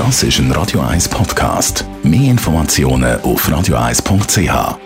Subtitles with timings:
[0.00, 1.84] Das ist ein Radio 1 Podcast.
[2.02, 4.78] Mehr Informationen auf radio1.ch.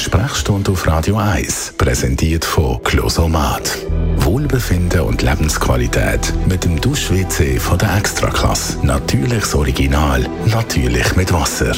[0.00, 3.78] Sprechstunde auf Radio 1, präsentiert von Closomat.
[4.16, 8.84] Wohlbefinden und Lebensqualität mit dem Dusch-WC von der Extraklasse.
[8.84, 11.76] Natürliches Original, natürlich mit Wasser.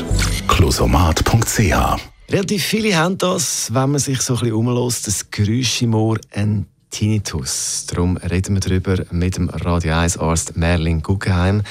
[0.48, 2.00] Closomat.ch
[2.30, 6.18] Relativ viele haben das, wenn man sich so ein bisschen umlässt, das Geräusch im Ohr,
[6.32, 6.66] ein
[6.96, 7.84] Tinnitus.
[7.88, 11.62] Darum reden wir darüber mit dem Radio 1 Arzt Merlin Guggenheim.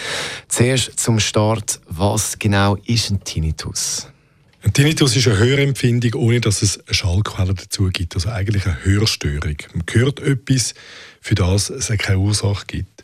[0.49, 4.07] Zuerst zum Start, was genau ist ein Tinnitus?
[4.61, 8.13] Ein Tinnitus ist eine Hörempfindung, ohne dass es eine Schallquelle dazu gibt.
[8.13, 9.55] Also eigentlich eine Hörstörung.
[9.73, 10.75] Man hört etwas,
[11.21, 13.03] für das es keine Ursache gibt.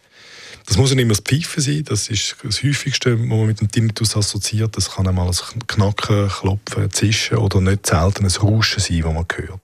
[0.67, 3.71] Das muss nicht immer das Pfeifen sein, das ist das häufigste, was man mit dem
[3.71, 4.77] Tinnitus assoziiert.
[4.77, 9.25] Das kann einmal ein Knacken, Klopfen, Zischen oder nicht selten ein Rauschen sein, das man
[9.35, 9.59] hört.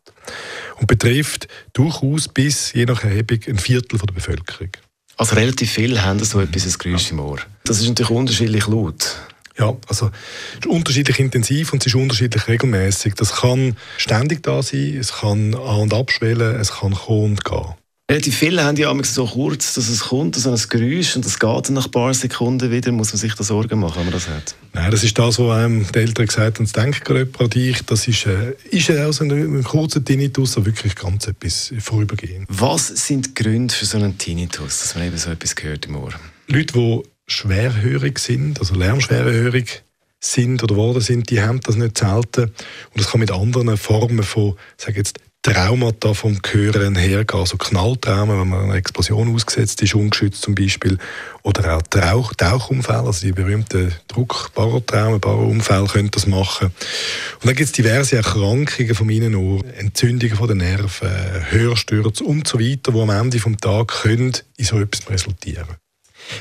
[0.80, 4.70] Und betrifft durchaus bis, je nach Erhebung, ein Viertel der Bevölkerung.
[5.18, 7.40] Also relativ viele haben so etwas, ein Geräusch im Ohr.
[7.64, 9.18] Das ist natürlich unterschiedlich laut.
[9.58, 10.12] Ja, also
[10.54, 13.16] es ist unterschiedlich intensiv und es ist unterschiedlich regelmäßig.
[13.16, 17.74] Das kann ständig da sein, es kann an- und abschwellen, es kann kommen und gehen.
[18.10, 21.68] Relativ viele haben ja so kurz, dass es kommt, so ein Geräusch, und das geht
[21.68, 22.94] dann nach ein paar Sekunden wieder.
[22.94, 24.56] Muss man sich da Sorgen machen, wenn man das hat?
[24.72, 27.82] Nein, das ist das, was einem die Eltern gesagt haben, das denken gerade an dich.
[27.86, 32.48] Das ist, äh, ist also ein, ein kurzer Tinnitus, aber wirklich ganz etwas vorübergehend.
[32.48, 35.98] Was sind die Gründe für so einen Tinnitus, dass man eben so etwas hört im
[35.98, 36.14] Ohr?
[36.48, 39.84] Leute, die schwerhörig sind, also lärmschwerhörig
[40.22, 42.44] sind oder geworden sind, die haben das nicht selten.
[42.44, 42.54] Und
[42.96, 48.50] das kann mit anderen Formen von, sage jetzt, Traumata vom Hören hergehen, also Knalltraumen, wenn
[48.50, 50.98] man einer Explosion ausgesetzt ist, ungeschützt zum Beispiel,
[51.42, 56.66] oder auch Tauch, Tauchunfälle, also die berühmten Druck-Barotraumen, Barounfälle können das machen.
[56.66, 61.10] Und dann gibt es diverse Erkrankungen vom Innenohr, Entzündungen von den Nerven,
[61.50, 65.78] Hörstürze und so weiter, die am Ende des Tages können in so etwas resultieren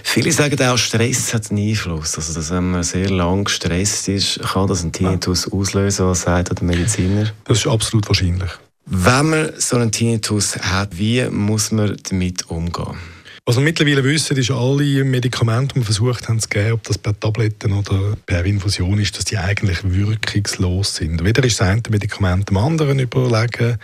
[0.03, 2.17] Viele sagen auch, Stress hat einen Einfluss.
[2.17, 6.59] Also, dass wenn man sehr lang gestresst ist, kann das einen Tinnitus auslösen, was sagt
[6.59, 7.31] der Mediziner?
[7.45, 8.51] Das ist absolut wahrscheinlich.
[8.89, 12.97] Wenn man so einen Tinnitus hat, wie muss man damit umgehen?
[13.45, 16.97] Was wir mittlerweile wissen, ist, alle Medikamente, die wir versucht haben zu geben, ob das
[16.97, 21.25] per Tabletten oder per Infusion ist, dass die eigentlich wirkungslos sind.
[21.25, 23.79] Weder ist das eine Medikament dem anderen überlegen,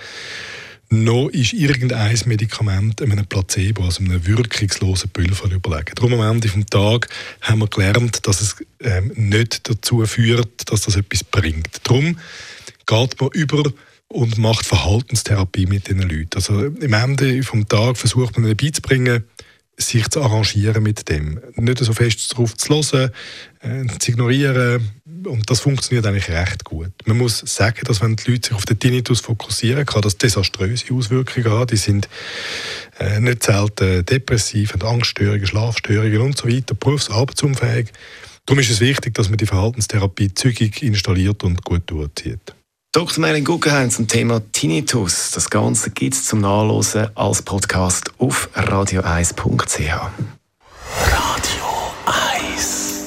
[0.90, 5.94] noch ist irgendein Medikament einem Placebo, also einem wirkungslosen Pulver überlegen.
[5.96, 10.82] Darum am Ende des Tages haben wir gelernt, dass es ähm, nicht dazu führt, dass
[10.82, 11.80] das etwas bringt.
[11.82, 12.18] Darum
[12.86, 13.64] geht man über
[14.12, 16.34] und macht Verhaltenstherapie mit diesen Leuten.
[16.34, 19.24] Also am Ende des Tages versucht man ihnen beizubringen,
[19.78, 21.40] sich zu arrangieren mit dem.
[21.56, 23.10] Nicht so fest darauf zu hören,
[23.60, 24.90] äh, zu ignorieren.
[25.24, 26.92] Und das funktioniert eigentlich recht gut.
[27.06, 30.92] Man muss sagen, dass wenn die Leute sich auf den Tinnitus fokussieren, kann das desaströse
[30.92, 31.68] Auswirkungen haben.
[31.68, 32.08] Die sind
[32.98, 37.92] äh, nicht selten depressiv, haben Angststörungen, Schlafstörungen und so weiter, berufs- und arbeitsunfähig.
[38.44, 42.54] Darum ist es wichtig, dass man die Verhaltenstherapie zügig installiert und gut durchzieht.
[42.94, 43.20] Dr.
[43.22, 45.30] Merlin Guggenheim zum Thema Tinnitus.
[45.30, 49.78] Das Ganze gibt es zum Nachlesen als Podcast auf radio1.ch.
[51.06, 51.64] Radio
[52.44, 53.02] 1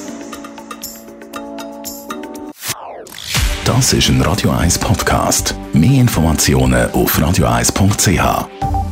[3.64, 5.54] Das ist ein Radio 1 Podcast.
[5.72, 8.85] Mehr Informationen auf radio1.ch.